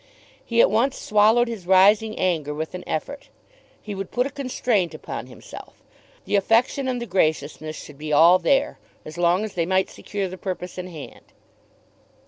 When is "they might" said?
9.53-9.91